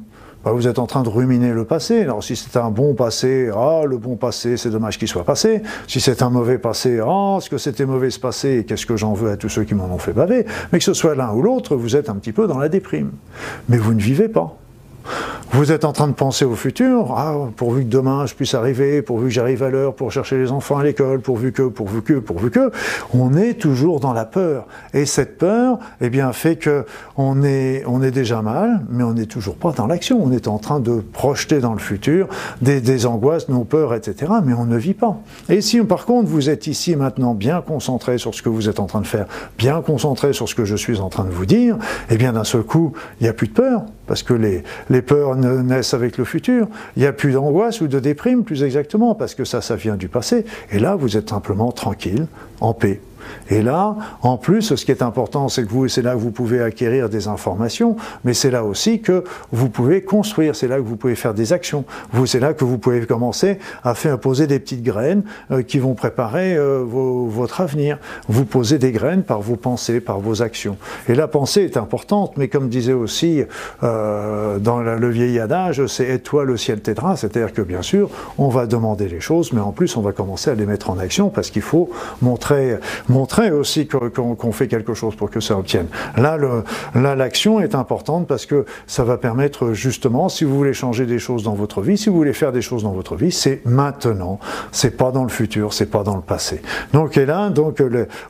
bah, 0.44 0.52
vous 0.52 0.68
êtes 0.68 0.78
en 0.78 0.86
train 0.86 1.02
de 1.02 1.08
ruminer 1.08 1.52
le 1.52 1.64
passé. 1.64 2.02
Alors 2.02 2.22
si 2.22 2.36
c'est 2.36 2.56
un 2.56 2.70
bon 2.70 2.94
passé, 2.94 3.50
ah 3.54 3.82
le 3.86 3.96
bon 3.98 4.16
passé, 4.16 4.56
c'est 4.56 4.70
dommage 4.70 4.98
qu'il 4.98 5.08
soit 5.08 5.24
passé. 5.24 5.62
Si 5.86 6.00
c'est 6.00 6.22
un 6.22 6.30
mauvais 6.30 6.58
passé, 6.58 7.00
ah 7.04 7.38
ce 7.40 7.48
que 7.48 7.58
c'était 7.58 7.86
mauvais 7.86 8.10
ce 8.10 8.20
passé, 8.20 8.64
qu'est-ce 8.66 8.86
que 8.86 8.96
j'en 8.96 9.14
veux 9.14 9.30
à 9.30 9.36
tous 9.36 9.48
ceux 9.48 9.64
qui 9.64 9.74
m'en 9.74 9.86
ont 9.86 9.98
fait 9.98 10.12
baver? 10.12 10.46
Mais 10.72 10.78
que 10.78 10.84
ce 10.84 10.94
soit 10.94 11.14
l'un 11.14 11.32
ou 11.32 11.42
l'autre, 11.42 11.76
vous 11.76 11.96
êtes 11.96 12.10
un 12.10 12.16
petit 12.16 12.32
peu 12.32 12.46
dans 12.46 12.58
la 12.58 12.68
déprime. 12.68 13.12
Mais 13.68 13.78
vous 13.78 13.94
ne 13.94 14.00
vivez 14.00 14.28
pas. 14.28 14.56
Vous 15.56 15.70
êtes 15.70 15.84
en 15.84 15.92
train 15.92 16.08
de 16.08 16.14
penser 16.14 16.44
au 16.44 16.56
futur, 16.56 17.14
ah, 17.16 17.36
pourvu 17.54 17.84
que 17.84 17.88
demain 17.88 18.26
je 18.26 18.34
puisse 18.34 18.54
arriver, 18.54 19.02
pourvu 19.02 19.28
que 19.28 19.32
j'arrive 19.32 19.62
à 19.62 19.70
l'heure 19.70 19.94
pour 19.94 20.10
chercher 20.10 20.36
les 20.36 20.50
enfants 20.50 20.78
à 20.78 20.82
l'école, 20.82 21.20
pourvu 21.20 21.52
que, 21.52 21.62
pourvu 21.62 22.02
que, 22.02 22.14
pourvu 22.14 22.50
que, 22.50 22.72
on 23.12 23.36
est 23.36 23.54
toujours 23.54 24.00
dans 24.00 24.12
la 24.12 24.24
peur. 24.24 24.66
Et 24.94 25.06
cette 25.06 25.38
peur, 25.38 25.78
eh 26.00 26.10
bien, 26.10 26.32
fait 26.32 26.56
que 26.56 26.86
on 27.16 27.44
est, 27.44 27.84
on 27.86 28.02
est 28.02 28.10
déjà 28.10 28.42
mal, 28.42 28.84
mais 28.90 29.04
on 29.04 29.12
n'est 29.12 29.26
toujours 29.26 29.54
pas 29.54 29.70
dans 29.70 29.86
l'action. 29.86 30.20
On 30.20 30.32
est 30.32 30.48
en 30.48 30.58
train 30.58 30.80
de 30.80 30.96
projeter 31.12 31.60
dans 31.60 31.72
le 31.72 31.78
futur 31.78 32.26
des, 32.60 32.80
des 32.80 33.06
angoisses, 33.06 33.48
nos 33.48 33.62
peurs, 33.62 33.94
etc., 33.94 34.32
mais 34.44 34.54
on 34.54 34.64
ne 34.64 34.76
vit 34.76 34.92
pas. 34.92 35.18
Et 35.48 35.60
si, 35.60 35.80
par 35.82 36.04
contre, 36.04 36.28
vous 36.28 36.50
êtes 36.50 36.66
ici 36.66 36.96
maintenant 36.96 37.32
bien 37.32 37.60
concentré 37.60 38.18
sur 38.18 38.34
ce 38.34 38.42
que 38.42 38.48
vous 38.48 38.68
êtes 38.68 38.80
en 38.80 38.86
train 38.86 39.02
de 39.02 39.06
faire, 39.06 39.26
bien 39.56 39.82
concentré 39.82 40.32
sur 40.32 40.48
ce 40.48 40.56
que 40.56 40.64
je 40.64 40.74
suis 40.74 40.98
en 40.98 41.10
train 41.10 41.24
de 41.24 41.30
vous 41.30 41.46
dire, 41.46 41.78
eh 42.10 42.16
bien, 42.16 42.32
d'un 42.32 42.42
seul 42.42 42.64
coup, 42.64 42.92
il 43.20 43.22
n'y 43.22 43.28
a 43.28 43.32
plus 43.32 43.46
de 43.46 43.52
peur, 43.52 43.84
parce 44.08 44.24
que 44.24 44.34
les, 44.34 44.64
les 44.90 45.00
peurs 45.00 45.36
naissent 45.44 45.94
avec 45.94 46.18
le 46.18 46.24
futur. 46.24 46.68
Il 46.96 47.00
n'y 47.00 47.06
a 47.06 47.12
plus 47.12 47.32
d'angoisse 47.32 47.80
ou 47.80 47.88
de 47.88 47.98
déprime, 47.98 48.44
plus 48.44 48.62
exactement, 48.62 49.14
parce 49.14 49.34
que 49.34 49.44
ça, 49.44 49.60
ça 49.60 49.76
vient 49.76 49.96
du 49.96 50.08
passé. 50.08 50.44
Et 50.70 50.78
là, 50.78 50.96
vous 50.96 51.16
êtes 51.16 51.30
simplement 51.30 51.72
tranquille, 51.72 52.26
en 52.60 52.74
paix. 52.74 53.00
Et 53.50 53.62
là, 53.62 53.96
en 54.22 54.36
plus, 54.36 54.74
ce 54.74 54.84
qui 54.84 54.90
est 54.90 55.02
important, 55.02 55.48
c'est 55.48 55.64
que 55.64 55.68
vous, 55.68 55.88
c'est 55.88 56.02
là 56.02 56.12
que 56.12 56.18
vous 56.18 56.30
pouvez 56.30 56.60
acquérir 56.60 57.08
des 57.08 57.28
informations, 57.28 57.96
mais 58.24 58.34
c'est 58.34 58.50
là 58.50 58.64
aussi 58.64 59.00
que 59.00 59.24
vous 59.52 59.68
pouvez 59.68 60.02
construire, 60.02 60.56
c'est 60.56 60.68
là 60.68 60.76
que 60.76 60.82
vous 60.82 60.96
pouvez 60.96 61.14
faire 61.14 61.34
des 61.34 61.52
actions. 61.52 61.84
Vous, 62.12 62.26
c'est 62.26 62.40
là 62.40 62.54
que 62.54 62.64
vous 62.64 62.78
pouvez 62.78 63.04
commencer 63.06 63.58
à 63.82 63.94
faire 63.94 64.18
poser 64.18 64.46
des 64.46 64.58
petites 64.58 64.82
graines 64.82 65.22
euh, 65.50 65.62
qui 65.62 65.78
vont 65.78 65.94
préparer 65.94 66.56
euh, 66.56 66.84
votre 66.84 67.60
avenir. 67.60 67.98
Vous 68.28 68.44
posez 68.44 68.78
des 68.78 68.92
graines 68.92 69.22
par 69.22 69.40
vos 69.40 69.56
pensées, 69.56 70.00
par 70.00 70.20
vos 70.20 70.42
actions. 70.42 70.76
Et 71.08 71.14
la 71.14 71.28
pensée 71.28 71.62
est 71.62 71.76
importante, 71.76 72.36
mais 72.36 72.48
comme 72.48 72.68
disait 72.68 72.92
aussi 72.92 73.42
euh, 73.82 74.58
dans 74.58 74.80
le 74.80 75.10
vieil 75.10 75.38
adage, 75.38 75.86
c'est 75.86 76.06
aide-toi, 76.06 76.44
le 76.44 76.56
ciel 76.56 76.80
t'aidera. 76.80 77.16
C'est-à-dire 77.16 77.52
que 77.52 77.62
bien 77.62 77.82
sûr, 77.82 78.10
on 78.38 78.48
va 78.48 78.66
demander 78.66 79.08
les 79.08 79.20
choses, 79.20 79.52
mais 79.52 79.60
en 79.60 79.72
plus, 79.72 79.96
on 79.96 80.00
va 80.00 80.12
commencer 80.12 80.50
à 80.50 80.54
les 80.54 80.66
mettre 80.66 80.90
en 80.90 80.98
action 80.98 81.28
parce 81.28 81.50
qu'il 81.50 81.62
faut 81.62 81.90
montrer 82.22 82.78
aussi 83.52 83.88
qu'on 83.88 84.52
fait 84.52 84.68
quelque 84.68 84.94
chose 84.94 85.14
pour 85.16 85.30
que 85.30 85.40
ça 85.40 85.58
obtienne. 85.58 85.86
Là, 86.16 86.36
l'action 87.14 87.60
est 87.60 87.74
importante 87.74 88.26
parce 88.26 88.46
que 88.46 88.64
ça 88.86 89.04
va 89.04 89.16
permettre 89.16 89.72
justement, 89.72 90.28
si 90.28 90.44
vous 90.44 90.56
voulez 90.56 90.72
changer 90.72 91.06
des 91.06 91.18
choses 91.18 91.42
dans 91.42 91.54
votre 91.54 91.80
vie, 91.80 91.96
si 91.96 92.08
vous 92.08 92.16
voulez 92.16 92.32
faire 92.32 92.52
des 92.52 92.62
choses 92.62 92.82
dans 92.82 92.92
votre 92.92 93.16
vie, 93.16 93.32
c'est 93.32 93.60
maintenant. 93.64 94.38
C'est 94.72 94.96
pas 94.96 95.10
dans 95.10 95.22
le 95.22 95.28
futur, 95.28 95.72
c'est 95.72 95.90
pas 95.90 96.02
dans 96.02 96.16
le 96.16 96.22
passé. 96.22 96.62
Donc, 96.92 97.16
et 97.16 97.26
là, 97.26 97.50
donc, 97.50 97.82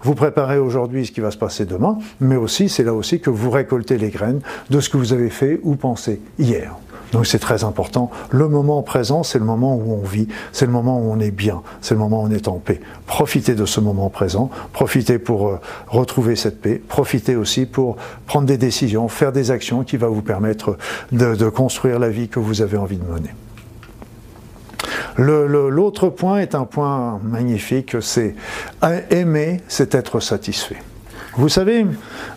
vous 0.03 0.15
préparez 0.15 0.59
aujourd'hui 0.59 1.07
ce 1.07 1.13
qui 1.13 1.21
va 1.21 1.31
se 1.31 1.39
passer 1.39 1.65
demain, 1.65 1.99
mais 2.21 2.37
aussi, 2.37 2.69
c'est 2.69 2.85
là 2.85 2.95
aussi 2.95 3.21
que 3.21 3.31
vous 3.31 3.51
récoltez 3.51 3.99
les 3.99 4.11
graines 4.11 4.41
de 4.71 4.81
ce 4.81 4.89
que 4.89 4.97
vous 4.97 5.13
avez 5.13 5.31
fait 5.31 5.61
ou 5.63 5.77
pensé 5.77 6.21
hier. 6.39 6.75
Donc 7.15 7.29
c'est 7.29 7.39
très 7.39 7.63
important. 7.63 8.11
Le 8.31 8.49
moment 8.49 8.83
présent, 8.83 9.23
c'est 9.23 9.39
le 9.39 9.45
moment 9.45 9.77
où 9.77 9.93
on 9.93 10.05
vit, 10.05 10.27
c'est 10.51 10.67
le 10.67 10.73
moment 10.73 10.99
où 10.99 11.13
on 11.13 11.21
est 11.21 11.31
bien, 11.31 11.63
c'est 11.81 11.95
le 11.95 12.01
moment 12.01 12.25
où 12.25 12.27
on 12.27 12.31
est 12.33 12.49
en 12.49 12.59
paix. 12.59 12.81
Profitez 13.07 13.55
de 13.55 13.65
ce 13.67 13.79
moment 13.79 14.11
présent, 14.11 14.51
profitez 14.73 15.21
pour 15.21 15.47
euh, 15.47 15.61
retrouver 15.87 16.35
cette 16.35 16.61
paix, 16.61 16.83
profitez 16.89 17.37
aussi 17.37 17.67
pour 17.67 17.99
prendre 18.27 18.49
des 18.49 18.59
décisions, 18.59 19.07
faire 19.07 19.31
des 19.31 19.53
actions 19.53 19.85
qui 19.85 19.97
vont 19.97 20.11
vous 20.11 20.23
permettre 20.23 20.77
de, 21.13 21.49
construire 21.51 22.01
la 22.01 22.09
vie 22.09 22.29
que 22.29 22.41
vous 22.41 22.63
avez 22.63 22.77
envie 22.77 22.97
de 22.97 23.05
mener. 23.05 23.31
L'autre 25.17 26.09
point 26.09 26.39
est 26.39 26.57
un 26.57 26.65
point 26.65 27.21
magnifique, 27.23 27.95
c'est 28.01 28.35
aimer, 29.11 29.61
c'est 29.69 29.95
être 29.95 30.19
satisfait. 30.19 30.83
Vous 31.37 31.49
savez, 31.49 31.85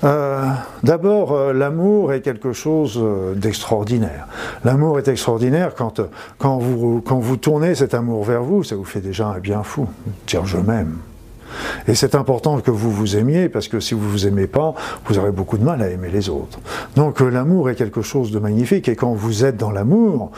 euh, 0.04 0.44
d'abord, 0.84 1.32
euh, 1.32 1.54
l'amour 1.54 2.13
est 2.13 2.22
quelque 2.22 2.51
chose 2.51 3.00
euh, 3.01 3.36
d'extraordinaire. 3.36 4.27
L'amour 4.63 4.98
est 4.98 5.08
extraordinaire 5.08 5.75
quand, 5.75 6.58
vous, 6.58 7.01
quand 7.01 7.20
vous 7.20 7.38
tournez 7.38 7.75
cet 7.75 7.94
amour 7.94 8.24
vers 8.24 8.42
vous, 8.42 8.63
ça 8.63 8.75
vous 8.75 8.86
fait 8.86 9.01
déjà 9.01 9.27
un 9.27 9.39
bien 9.39 9.62
fou. 9.62 9.88
Dire 10.25 10.46
je 10.46 10.58
m'aime. 10.58 10.98
Et 11.88 11.96
c'est 11.96 12.16
important 12.16 12.60
que 12.60 12.72
vous 12.72 12.92
vous 12.92 13.18
aimiez, 13.18 13.50
parce 13.50 13.68
que 13.68 13.80
si 13.80 13.94
vous 13.94 14.10
vous 14.10 14.28
aimez 14.28 14.48
pas, 14.48 14.74
vous 15.06 15.18
aurez 15.18 15.32
beaucoup 15.32 15.58
de 15.58 15.64
mal 15.64 15.82
à 15.82 15.90
aimer 15.90 16.10
les 16.10 16.30
autres. 16.30 16.60
Donc 16.96 17.22
euh, 17.22 17.30
l'amour 17.30 17.70
est 17.70 17.76
quelque 17.76 18.02
chose 18.02 18.32
de 18.32 18.40
magnifique, 18.40 18.88
et 18.88 18.96
quand 18.96 19.14
vous 19.14 19.46
êtes 19.46 19.58
dans 19.58 19.72
l'amour, 19.72 20.32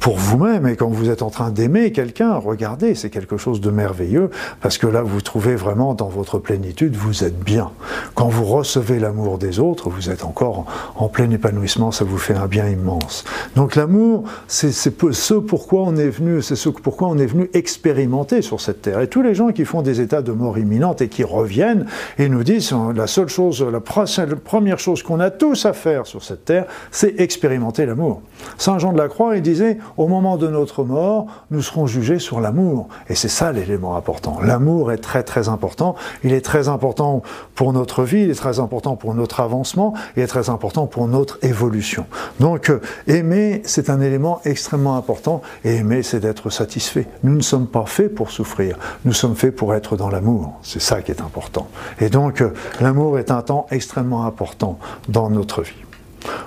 pour 0.00 0.16
vous-même, 0.16 0.66
et 0.66 0.76
quand 0.76 0.88
vous 0.88 1.10
êtes 1.10 1.22
en 1.22 1.30
train 1.30 1.50
d'aimer 1.50 1.92
quelqu'un, 1.92 2.34
regardez, 2.34 2.94
c'est 2.94 3.10
quelque 3.10 3.36
chose 3.36 3.60
de 3.60 3.70
merveilleux, 3.70 4.30
parce 4.60 4.78
que 4.78 4.86
là, 4.86 5.02
vous 5.02 5.20
trouvez 5.20 5.56
vraiment 5.56 5.94
dans 5.94 6.08
votre 6.08 6.38
plénitude, 6.38 6.96
vous 6.96 7.24
êtes 7.24 7.38
bien. 7.38 7.70
Quand 8.14 8.28
vous 8.28 8.44
recevez 8.44 8.98
l'amour 8.98 9.38
des 9.38 9.58
autres, 9.58 9.90
vous 9.90 10.10
êtes 10.10 10.24
encore 10.24 10.66
en 10.96 11.08
plein 11.08 11.30
épanouissement, 11.30 11.92
ça 11.92 12.04
vous 12.04 12.18
fait 12.18 12.34
un 12.34 12.46
bien 12.46 12.68
immense. 12.68 13.24
Donc 13.56 13.76
l'amour, 13.76 14.24
c'est 14.46 14.72
ce 14.72 15.34
pourquoi 15.34 15.82
on 15.82 15.96
est 15.96 16.08
venu, 16.08 16.42
c'est 16.42 16.56
ce 16.56 16.68
pourquoi 16.68 17.08
on 17.08 17.18
est 17.18 17.26
venu 17.26 17.50
expérimenter 17.54 18.42
sur 18.42 18.60
cette 18.60 18.82
terre. 18.82 19.00
Et 19.00 19.08
tous 19.08 19.22
les 19.22 19.34
gens 19.34 19.52
qui 19.52 19.64
font 19.64 19.82
des 19.82 20.00
états 20.00 20.22
de 20.22 20.32
mort 20.32 20.58
et 21.00 21.08
qui 21.08 21.24
reviennent 21.24 21.86
et 22.18 22.28
nous 22.28 22.42
disent 22.44 22.74
la 22.94 23.06
seule 23.06 23.28
chose, 23.28 23.62
la 23.62 23.80
première 23.80 24.78
chose 24.78 25.02
qu'on 25.02 25.20
a 25.20 25.30
tous 25.30 25.66
à 25.66 25.72
faire 25.72 25.82
faire 25.82 26.06
sur 26.06 26.22
cette 26.22 26.44
terre, 26.44 26.66
c'est 26.90 27.20
expérimenter 27.20 27.84
l'amour. 27.86 28.22
Saint 28.56 28.78
Jean 28.78 28.92
de 28.92 28.98
la 28.98 29.08
Croix, 29.08 29.36
il 29.36 29.42
disait, 29.42 29.78
au 29.96 30.06
moment 30.06 30.36
de 30.36 30.48
notre 30.48 30.84
mort, 30.84 31.26
nous 31.50 31.60
serons 31.60 31.86
jugés 31.86 32.18
sur 32.18 32.40
l'amour. 32.40 32.88
Et 33.08 33.14
c'est 33.14 33.28
ça 33.28 33.52
l'élément 33.52 33.96
important. 33.96 34.38
L'amour 34.42 34.92
est 34.92 34.98
très 34.98 35.22
très 35.22 35.48
important. 35.48 35.94
Il 36.24 36.32
est 36.32 36.40
très 36.40 36.68
important 36.68 37.22
pour 37.54 37.72
notre 37.72 38.04
vie, 38.04 38.22
il 38.22 38.30
est 38.30 38.34
très 38.34 38.60
important 38.60 38.96
pour 38.96 39.14
notre 39.14 39.40
avancement, 39.40 39.92
il 40.16 40.22
est 40.22 40.28
très 40.28 40.48
important 40.48 40.86
pour 40.86 41.08
notre 41.08 41.38
évolution. 41.42 42.06
Donc 42.40 42.70
euh, 42.70 42.80
aimer, 43.06 43.62
c'est 43.64 43.90
un 43.90 44.00
élément 44.00 44.40
extrêmement 44.44 44.96
important. 44.96 45.42
Et 45.64 45.76
aimer, 45.76 46.02
c'est 46.02 46.20
d'être 46.20 46.48
satisfait. 46.48 47.06
Nous 47.24 47.34
ne 47.34 47.42
sommes 47.42 47.66
pas 47.66 47.86
faits 47.86 48.14
pour 48.14 48.30
souffrir. 48.30 48.78
Nous 49.04 49.12
sommes 49.12 49.34
faits 49.34 49.54
pour 49.54 49.74
être 49.74 49.96
dans 49.96 50.08
l'amour. 50.08 50.41
C'est 50.62 50.80
ça 50.80 51.02
qui 51.02 51.10
est 51.10 51.20
important. 51.20 51.68
Et 52.00 52.08
donc 52.08 52.40
euh, 52.40 52.52
l'amour 52.80 53.18
est 53.18 53.30
un 53.30 53.42
temps 53.42 53.66
extrêmement 53.70 54.26
important 54.26 54.78
dans 55.08 55.30
notre 55.30 55.62
vie. 55.62 55.74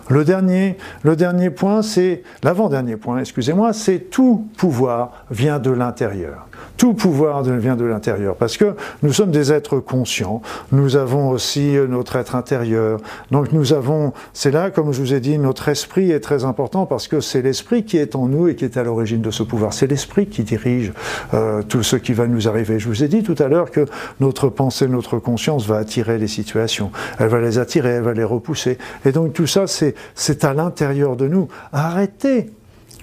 Le 0.10 0.24
dernier, 0.24 0.78
le 1.04 1.16
dernier 1.16 1.50
point, 1.50 1.82
c'est 1.82 2.24
l'avant-dernier 2.44 2.96
point, 2.96 3.20
excusez-moi, 3.20 3.74
c'est 3.74 4.00
tout 4.00 4.48
pouvoir 4.58 5.26
vient 5.32 5.60
de 5.60 5.72
l'intérieur. 5.72 6.48
Tout 6.78 6.94
pouvoir 6.94 7.44
vient 7.44 7.76
de 7.76 7.86
l'intérieur, 7.86 8.36
parce 8.36 8.58
que 8.58 8.76
nous 9.02 9.14
sommes 9.14 9.32
des 9.32 9.52
êtres 9.52 9.80
conscients, 9.80 10.42
nous 10.72 10.98
avons 10.98 11.30
aussi 11.30 11.76
notre 11.88 12.18
être 12.18 12.36
intérieur. 12.36 13.00
Donc 13.32 13.52
nous 13.54 13.74
avons, 13.74 14.14
c'est 14.34 14.52
là, 14.52 14.72
comme 14.72 14.92
je 14.92 15.00
vous 15.00 15.14
ai 15.14 15.20
dit, 15.20 15.38
notre 15.38 15.70
esprit 15.70 16.12
est 16.12 16.20
très 16.20 16.44
important, 16.44 16.86
parce 16.86 17.08
que 17.08 17.22
c'est 17.22 17.42
l'esprit 17.42 17.86
qui 17.86 17.98
est 17.98 18.16
en 18.16 18.28
nous 18.28 18.48
et 18.48 18.56
qui 18.56 18.66
est 18.66 18.78
à 18.78 18.84
l'origine 18.84 19.22
de 19.22 19.32
ce 19.32 19.44
pouvoir. 19.44 19.74
C'est 19.74 19.88
l'esprit 19.88 20.28
qui 20.28 20.44
dirige 20.44 20.92
euh, 21.34 21.62
tout 21.62 21.84
ce 21.84 21.96
qui 21.96 22.14
va 22.14 22.28
nous 22.28 22.48
arriver. 22.48 22.78
Je 22.78 22.88
vous 22.88 23.04
ai 23.04 23.08
dit 23.08 23.24
tout 23.24 23.36
à 23.40 23.48
l'heure 23.48 23.72
que 23.72 23.86
notre 24.20 24.50
pensée, 24.50 24.88
notre 24.88 25.18
conscience 25.20 25.66
va 25.66 25.78
attirer 25.78 26.18
les 26.18 26.28
situations. 26.28 26.92
Elle 27.20 27.30
va 27.30 27.40
les 27.40 27.58
attirer, 27.58 27.90
elle 27.90 28.04
va 28.04 28.14
les 28.14 28.24
repousser. 28.24 28.78
Et 29.06 29.12
donc 29.12 29.34
tout 29.34 29.48
ça, 29.48 29.65
c'est 29.68 30.44
à 30.44 30.54
l'intérieur 30.54 31.16
de 31.16 31.28
nous. 31.28 31.48
Arrêtez 31.72 32.52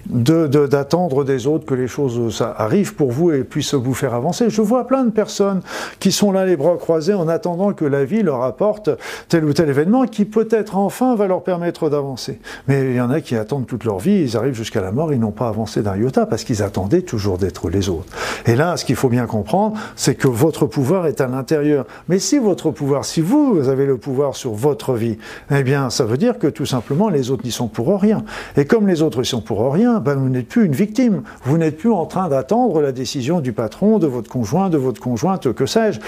d'attendre 0.09 1.23
des 1.23 1.47
autres 1.47 1.65
que 1.65 1.73
les 1.73 1.87
choses 1.87 2.35
ça 2.35 2.53
arrivent 2.57 2.95
pour 2.95 3.11
vous 3.11 3.31
et 3.31 3.43
puissent 3.43 3.73
vous 3.73 3.93
faire 3.93 4.13
avancer. 4.13 4.49
Je 4.49 4.61
vois 4.61 4.85
plein 4.85 5.03
de 5.03 5.11
personnes 5.11 5.61
qui 5.99 6.11
sont 6.11 6.31
là 6.31 6.45
les 6.45 6.57
bras 6.57 6.77
croisés 6.77 7.13
en 7.13 7.27
attendant 7.27 7.73
que 7.73 7.85
la 7.85 8.05
vie 8.05 8.23
leur 8.23 8.43
apporte 8.43 8.89
tel 9.29 9.45
ou 9.45 9.53
tel 9.53 9.69
événement 9.69 10.05
qui 10.05 10.25
peut-être 10.25 10.77
enfin 10.77 11.15
va 11.15 11.27
leur 11.27 11.43
permettre 11.43 11.89
d'avancer. 11.89 12.39
Mais 12.67 12.81
il 12.89 12.95
y 12.95 13.01
en 13.01 13.09
a 13.09 13.21
qui 13.21 13.35
attendent 13.35 13.65
toute 13.65 13.85
leur 13.85 13.99
vie, 13.99 14.21
ils 14.21 14.37
arrivent 14.37 14.55
jusqu'à 14.55 14.81
la 14.81 14.91
mort, 14.91 15.13
ils 15.13 15.19
n'ont 15.19 15.31
pas 15.31 15.47
avancé 15.47 15.81
d'un 15.81 15.95
iota 15.95 16.25
parce 16.25 16.43
qu'ils 16.43 16.63
attendaient 16.63 17.01
toujours 17.01 17.37
d'être 17.37 17.69
les 17.69 17.89
autres. 17.89 18.11
Et 18.45 18.55
là, 18.55 18.77
ce 18.77 18.85
qu'il 18.85 18.95
faut 18.95 19.09
bien 19.09 19.25
comprendre, 19.25 19.77
c'est 19.95 20.15
que 20.15 20.27
votre 20.27 20.65
pouvoir 20.65 21.07
est 21.07 21.21
à 21.21 21.27
l'intérieur. 21.27 21.85
Mais 22.09 22.19
si 22.19 22.39
votre 22.39 22.71
pouvoir, 22.71 23.05
si 23.05 23.21
vous 23.21 23.69
avez 23.69 23.85
le 23.85 23.97
pouvoir 23.97 24.35
sur 24.35 24.53
votre 24.53 24.93
vie, 24.93 25.17
eh 25.51 25.63
bien, 25.63 25.89
ça 25.89 26.05
veut 26.05 26.17
dire 26.17 26.39
que 26.39 26.47
tout 26.47 26.65
simplement 26.65 27.09
les 27.09 27.31
autres 27.31 27.45
n'y 27.45 27.51
sont 27.51 27.67
pour 27.67 27.99
rien. 28.01 28.23
Et 28.57 28.65
comme 28.65 28.87
les 28.87 29.01
autres 29.01 29.21
y 29.21 29.25
sont 29.25 29.41
pour 29.41 29.71
rien, 29.71 29.92
ben, 29.99 30.15
vous 30.15 30.29
n'êtes 30.29 30.47
plus 30.47 30.65
une 30.65 30.73
victime. 30.73 31.23
Vous 31.43 31.57
n'êtes 31.57 31.77
plus 31.77 31.91
en 31.91 32.05
train 32.05 32.29
d'attendre 32.29 32.81
la 32.81 32.91
décision 32.91 33.39
du 33.39 33.53
patron, 33.53 33.99
de 33.99 34.07
votre 34.07 34.29
conjoint, 34.29 34.69
de 34.69 34.77
votre 34.77 35.01
conjointe, 35.01 35.51
que 35.53 35.65
sais-je, 35.65 35.99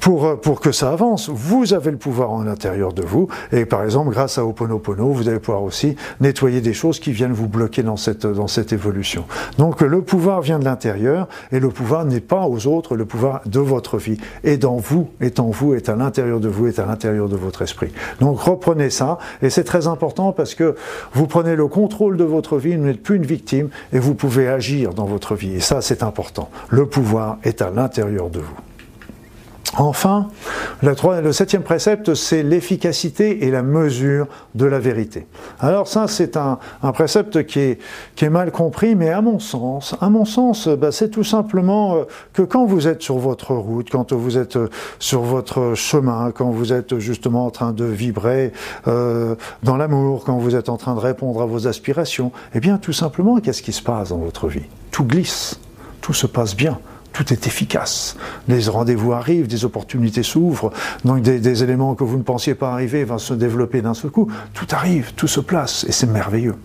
pour, 0.00 0.26
euh, 0.26 0.36
pour 0.36 0.60
que 0.60 0.72
ça 0.72 0.92
avance. 0.92 1.28
Vous 1.28 1.74
avez 1.74 1.90
le 1.90 1.96
pouvoir 1.96 2.30
en 2.30 2.42
l'intérieur 2.42 2.92
de 2.92 3.02
vous. 3.02 3.28
Et 3.52 3.64
par 3.64 3.84
exemple, 3.84 4.10
grâce 4.10 4.38
à 4.38 4.44
Oponopono, 4.44 5.10
vous 5.10 5.28
allez 5.28 5.38
pouvoir 5.38 5.62
aussi 5.62 5.96
nettoyer 6.20 6.60
des 6.60 6.72
choses 6.72 7.00
qui 7.00 7.12
viennent 7.12 7.32
vous 7.32 7.48
bloquer 7.48 7.82
dans 7.82 7.96
cette, 7.96 8.26
dans 8.26 8.46
cette 8.46 8.72
évolution. 8.72 9.24
Donc 9.58 9.80
le 9.80 10.02
pouvoir 10.02 10.40
vient 10.40 10.58
de 10.58 10.64
l'intérieur 10.64 11.28
et 11.52 11.60
le 11.60 11.68
pouvoir 11.68 12.04
n'est 12.04 12.20
pas 12.20 12.46
aux 12.46 12.66
autres, 12.66 12.96
le 12.96 13.04
pouvoir 13.04 13.42
de 13.46 13.60
votre 13.60 13.98
vie 13.98 14.18
est 14.42 14.56
dans 14.56 14.76
vous, 14.76 15.08
est 15.20 15.40
en 15.40 15.48
vous, 15.48 15.74
est 15.74 15.88
à 15.88 15.96
l'intérieur 15.96 16.40
de 16.40 16.48
vous, 16.48 16.66
est 16.66 16.78
à 16.78 16.86
l'intérieur 16.86 17.28
de 17.28 17.36
votre 17.36 17.62
esprit. 17.62 17.92
Donc 18.20 18.40
reprenez 18.40 18.90
ça 18.90 19.18
et 19.42 19.50
c'est 19.50 19.64
très 19.64 19.86
important 19.86 20.32
parce 20.32 20.54
que 20.54 20.74
vous 21.12 21.26
prenez 21.26 21.56
le 21.56 21.66
contrôle 21.66 22.16
de 22.16 22.24
votre 22.24 22.58
vie, 22.58 22.76
vous 22.76 22.84
n'êtes 22.84 23.02
plus 23.02 23.16
une 23.16 23.24
et 23.92 23.98
vous 23.98 24.14
pouvez 24.14 24.48
agir 24.48 24.94
dans 24.94 25.06
votre 25.06 25.34
vie. 25.34 25.54
Et 25.54 25.60
ça, 25.60 25.80
c'est 25.80 26.02
important. 26.02 26.50
Le 26.68 26.86
pouvoir 26.86 27.38
est 27.44 27.62
à 27.62 27.70
l'intérieur 27.70 28.30
de 28.30 28.40
vous. 28.40 28.56
Enfin, 29.76 30.28
le, 30.82 31.32
septième 31.32 31.62
précepte, 31.62 32.14
c'est 32.14 32.42
l'efficacité 32.42 33.44
et 33.44 33.50
la 33.50 33.62
mesure 33.62 34.28
de 34.54 34.66
la 34.66 34.78
vérité. 34.78 35.26
Alors 35.58 35.88
ça, 35.88 36.06
c'est 36.06 36.36
un, 36.36 36.58
précepte 36.92 37.44
qui 37.44 37.60
est, 37.60 38.28
mal 38.28 38.52
compris, 38.52 38.94
mais 38.94 39.10
à 39.10 39.20
mon 39.20 39.38
sens, 39.38 39.96
à 40.00 40.10
mon 40.10 40.24
sens, 40.24 40.68
bah, 40.68 40.92
c'est 40.92 41.10
tout 41.10 41.24
simplement 41.24 41.96
euh, 41.96 42.04
que 42.32 42.42
quand 42.42 42.64
vous 42.64 42.88
êtes 42.88 43.02
sur 43.02 43.18
votre 43.18 43.54
route, 43.54 43.90
quand 43.90 44.12
vous 44.12 44.38
êtes 44.38 44.56
euh, 44.56 44.68
sur 44.98 45.22
votre 45.22 45.74
chemin, 45.74 46.30
quand 46.30 46.50
vous 46.50 46.72
êtes 46.72 46.98
justement 46.98 47.46
en 47.46 47.50
train 47.50 47.72
de 47.72 47.84
vibrer 47.84 48.52
euh, 48.86 49.34
dans 49.62 49.76
l'amour, 49.76 50.24
quand 50.24 50.38
vous 50.38 50.56
êtes 50.56 50.68
en 50.68 50.76
train 50.76 50.94
de 50.94 51.00
répondre 51.00 51.42
à 51.42 51.46
vos 51.46 51.66
aspirations, 51.66 52.32
eh 52.54 52.60
bien 52.60 52.78
tout 52.78 52.92
simplement, 52.92 53.40
qu'est-ce 53.40 53.62
qui 53.62 53.72
se 53.72 53.82
passe 53.82 54.10
dans 54.10 54.18
votre 54.18 54.48
vie? 54.48 54.64
Tout 54.90 55.04
glisse, 55.04 55.58
tout 56.00 56.14
se 56.14 56.26
passe 56.26 56.56
bien 56.56 56.78
tout 57.14 57.32
est 57.32 57.46
efficace. 57.46 58.16
Les 58.48 58.68
rendez-vous 58.68 59.12
arrivent, 59.12 59.46
des 59.46 59.64
opportunités 59.64 60.24
s'ouvrent, 60.24 60.72
donc 61.04 61.22
des, 61.22 61.62
éléments 61.62 61.94
que 61.94 62.04
vous 62.04 62.18
ne 62.18 62.22
pensiez 62.22 62.54
pas 62.54 62.72
arriver 62.72 63.04
vont 63.04 63.18
se 63.18 63.32
développer 63.32 63.80
d'un 63.80 63.94
seul 63.94 64.10
coup. 64.10 64.28
Tout 64.52 64.66
arrive, 64.72 65.12
tout 65.14 65.28
se 65.28 65.40
place, 65.40 65.86
et 65.88 65.92
c'est 65.92 66.08
merveilleux. 66.08 66.56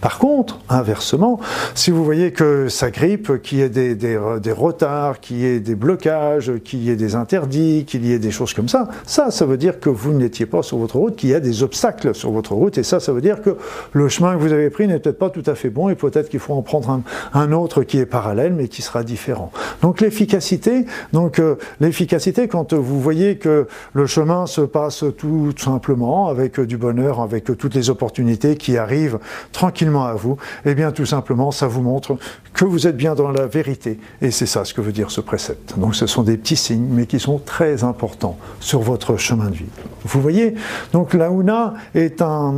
Par 0.00 0.18
contre, 0.18 0.58
inversement, 0.68 1.40
si 1.74 1.90
vous 1.90 2.04
voyez 2.04 2.32
que 2.32 2.68
ça 2.68 2.90
grippe, 2.90 3.42
qu'il 3.42 3.58
y 3.58 3.62
ait 3.62 3.68
des, 3.68 3.94
des, 3.94 4.16
retards, 4.52 5.20
qu'il 5.20 5.38
y 5.38 5.46
ait 5.46 5.60
des 5.60 5.74
blocages, 5.74 6.52
qu'il 6.64 6.82
y 6.82 6.90
ait 6.90 6.96
des 6.96 7.14
interdits, 7.14 7.84
qu'il 7.86 8.04
y 8.04 8.12
ait 8.12 8.18
des 8.18 8.30
choses 8.30 8.54
comme 8.54 8.68
ça, 8.68 8.88
ça, 9.06 9.30
ça 9.30 9.46
veut 9.46 9.56
dire 9.56 9.80
que 9.80 9.90
vous 9.90 10.12
n'étiez 10.12 10.46
pas 10.46 10.62
sur 10.62 10.78
votre 10.78 10.96
route, 10.96 11.16
qu'il 11.16 11.30
y 11.30 11.34
a 11.34 11.40
des 11.40 11.62
obstacles 11.62 12.14
sur 12.14 12.30
votre 12.30 12.52
route, 12.52 12.78
et 12.78 12.82
ça, 12.82 13.00
ça 13.00 13.12
veut 13.12 13.20
dire 13.20 13.42
que 13.42 13.56
le 13.92 14.08
chemin 14.08 14.34
que 14.34 14.40
vous 14.40 14.52
avez 14.52 14.70
pris 14.70 14.86
n'est 14.86 14.98
peut-être 14.98 15.18
pas 15.18 15.30
tout 15.30 15.42
à 15.46 15.54
fait 15.54 15.70
bon, 15.70 15.88
et 15.88 15.94
peut-être 15.94 16.28
qu'il 16.28 16.40
faut 16.40 16.54
en 16.54 16.62
prendre 16.62 16.90
un, 16.90 17.02
un, 17.34 17.52
autre 17.52 17.82
qui 17.82 17.98
est 17.98 18.06
parallèle, 18.06 18.52
mais 18.52 18.68
qui 18.68 18.82
sera 18.82 19.02
différent. 19.02 19.50
Donc 19.82 20.00
l'efficacité, 20.00 20.84
donc 21.12 21.38
euh, 21.38 21.56
l'efficacité, 21.80 22.48
quand 22.48 22.72
vous 22.74 23.00
voyez 23.00 23.36
que 23.38 23.66
le 23.94 24.06
chemin 24.06 24.46
se 24.46 24.60
passe 24.60 25.04
tout 25.16 25.52
simplement, 25.56 26.28
avec 26.28 26.60
du 26.60 26.76
bonheur, 26.76 27.20
avec 27.20 27.44
toutes 27.44 27.74
les 27.74 27.90
opportunités 27.90 28.56
qui 28.56 28.76
arrivent 28.76 29.18
tranquillement 29.52 29.67
à 29.68 30.14
vous, 30.14 30.36
eh 30.64 30.74
bien 30.74 30.92
tout 30.92 31.06
simplement, 31.06 31.50
ça 31.50 31.66
vous 31.66 31.82
montre 31.82 32.16
que 32.52 32.64
vous 32.64 32.86
êtes 32.86 32.96
bien 32.96 33.14
dans 33.14 33.30
la 33.30 33.46
vérité. 33.46 33.98
Et 34.20 34.30
c'est 34.30 34.46
ça 34.46 34.64
ce 34.64 34.74
que 34.74 34.80
veut 34.80 34.92
dire 34.92 35.10
ce 35.10 35.20
précepte. 35.20 35.78
Donc 35.78 35.94
ce 35.94 36.06
sont 36.06 36.22
des 36.22 36.36
petits 36.36 36.56
signes, 36.56 36.88
mais 36.90 37.06
qui 37.06 37.20
sont 37.20 37.38
très 37.38 37.84
importants 37.84 38.38
sur 38.60 38.80
votre 38.80 39.16
chemin 39.16 39.50
de 39.50 39.54
vie. 39.54 39.70
Vous 40.04 40.20
voyez, 40.20 40.54
donc 40.92 41.14
la 41.14 41.30
Una 41.30 41.74
est 41.94 42.22
un 42.22 42.54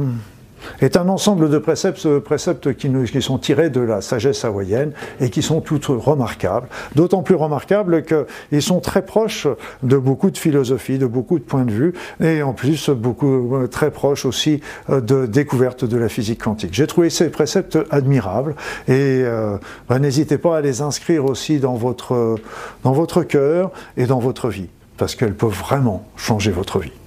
est 0.80 0.96
un 0.96 1.08
ensemble 1.08 1.50
de 1.50 1.58
préceptes, 1.58 2.18
préceptes 2.18 2.74
qui, 2.74 2.90
sont 3.20 3.38
tirés 3.38 3.70
de 3.70 3.80
la 3.80 4.00
sagesse 4.00 4.44
hawaïenne 4.44 4.92
et 5.20 5.30
qui 5.30 5.42
sont 5.42 5.60
toutes 5.60 5.86
remarquables, 5.86 6.68
d'autant 6.94 7.22
plus 7.22 7.34
remarquables 7.34 8.04
qu'ils 8.04 8.62
sont 8.62 8.80
très 8.80 9.02
proches 9.02 9.46
de 9.82 9.96
beaucoup 9.96 10.30
de 10.30 10.38
philosophies, 10.38 10.98
de 10.98 11.06
beaucoup 11.06 11.38
de 11.38 11.44
points 11.44 11.64
de 11.64 11.70
vue, 11.70 11.92
et 12.20 12.42
en 12.42 12.52
plus 12.52 12.90
beaucoup 12.90 13.56
euh, 13.56 13.66
très 13.66 13.90
proches 13.90 14.24
aussi 14.24 14.60
euh, 14.88 15.00
de 15.00 15.26
découvertes 15.26 15.84
de 15.84 15.96
la 15.96 16.08
physique 16.08 16.42
quantique. 16.42 16.74
J'ai 16.74 16.86
trouvé 16.86 17.10
ces 17.10 17.30
préceptes 17.30 17.78
admirables 17.90 18.54
et 18.88 19.22
euh, 19.24 19.56
ben, 19.88 19.98
n'hésitez 19.98 20.38
pas 20.38 20.58
à 20.58 20.60
les 20.60 20.82
inscrire 20.82 21.24
aussi 21.24 21.58
dans 21.58 21.74
votre, 21.74 22.36
dans 22.84 22.92
votre 22.92 23.22
cœur 23.22 23.70
et 23.96 24.06
dans 24.06 24.18
votre 24.18 24.48
vie, 24.48 24.68
parce 24.96 25.14
qu'elles 25.14 25.34
peuvent 25.34 25.50
vraiment 25.50 26.06
changer 26.16 26.50
votre 26.50 26.78
vie. 26.78 26.99